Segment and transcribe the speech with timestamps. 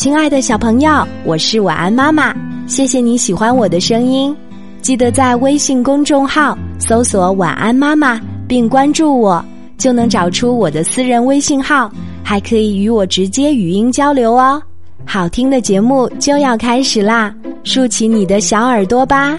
[0.00, 2.34] 亲爱的小朋友，我是晚安妈妈，
[2.66, 4.34] 谢谢你喜欢我的声音。
[4.80, 8.18] 记得在微信公众号搜索“晚安妈妈”
[8.48, 9.44] 并关注我，
[9.76, 11.92] 就能找出我的私人微信号，
[12.24, 14.62] 还可以与我直接语音交流哦。
[15.04, 19.38] 好听的节目就要开始啦，竖起你的小耳朵吧。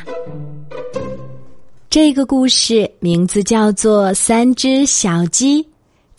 [1.89, 5.63] 这个故事名字叫做《三只小鸡》。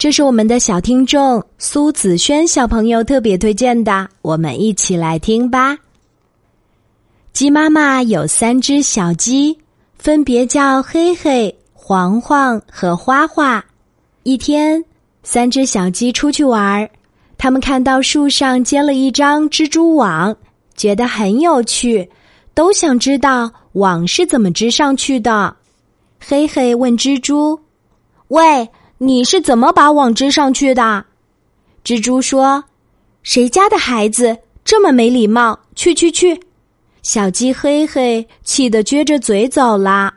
[0.02, 5.78] 这是我们的小听众苏子轩小朋友特别推荐的，我们一起来听吧。
[7.32, 9.56] 鸡妈妈有三只小鸡，
[9.96, 13.64] 分别叫黑黑、黄黄和花花。
[14.24, 14.84] 一天，
[15.22, 16.90] 三只小鸡出去玩儿，
[17.38, 20.36] 他们看到树上结了一张蜘蛛网，
[20.74, 22.10] 觉得很有趣，
[22.54, 25.54] 都想知道网是怎么织上去的。
[26.18, 27.56] 黑黑问蜘蛛
[28.26, 28.68] ：“喂。”
[29.04, 31.04] 你是怎么把网织上去的？
[31.84, 32.62] 蜘蛛说
[33.24, 35.58] ：“谁家的孩子这么没礼貌？
[35.74, 36.40] 去去去！”
[37.02, 40.14] 小鸡黑黑气得撅着嘴走了。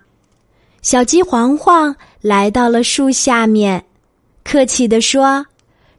[0.83, 3.83] 小鸡黄黄来到了树下面，
[4.43, 5.43] 客气地说：“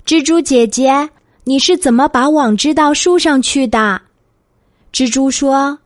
[0.07, 1.11] 蜘蛛姐姐，
[1.43, 4.01] 你是怎么把网织到树上去的？”
[4.95, 5.77] 蜘蛛说：“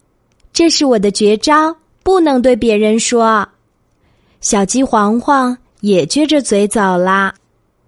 [0.53, 3.49] 这是我的绝招，不能对别人说。”
[4.43, 5.57] 小鸡黄黄。
[5.81, 7.35] 也撅着嘴走了。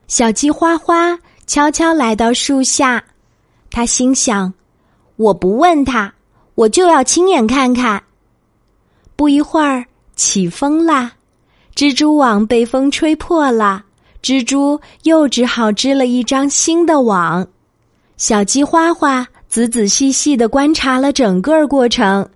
[0.08, 3.02] 小鸡花花悄悄来到树下，
[3.70, 4.52] 他心想
[5.16, 6.12] ：“我不问他，
[6.54, 8.02] 我就要亲眼看看。”
[9.16, 9.84] 不一会儿，
[10.16, 11.12] 起风啦，
[11.74, 13.84] 蜘蛛网被风吹破了，
[14.22, 17.46] 蜘蛛又只好织了一张新的网。
[18.16, 22.28] 小鸡花花仔仔细细的观察了整个过程，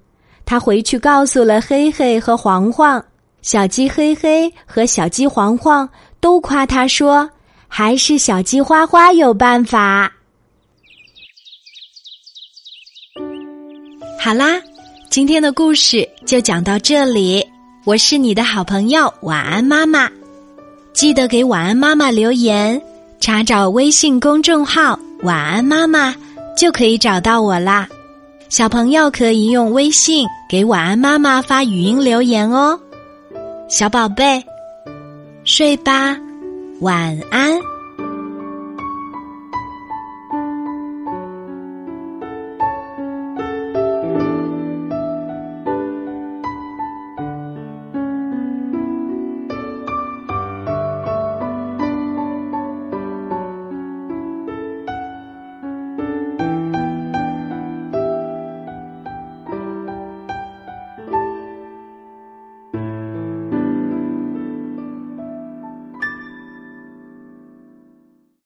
[0.44, 3.04] 他回去告诉了黑黑和黄黄。
[3.46, 7.30] 小鸡黑黑和小鸡黄黄都夸他说
[7.70, 10.12] ：“还是小鸡花花有办法。”
[14.18, 14.60] 好啦，
[15.10, 17.40] 今天的故事就讲到这里。
[17.84, 20.10] 我是你的好朋友晚安妈妈，
[20.92, 22.82] 记得给晚安妈妈留言，
[23.20, 26.12] 查找微信公众号“晚安妈妈”
[26.58, 27.88] 就可以找到我啦。
[28.48, 32.80] 小朋友可以用微信给晚安妈妈发语音留言哦。
[33.68, 34.44] 小宝贝，
[35.44, 36.16] 睡吧，
[36.80, 37.75] 晚安。